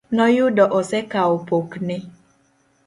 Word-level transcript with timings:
Noyudo 0.17 0.63
osekawo 0.79 1.35
pokne. 1.47 1.97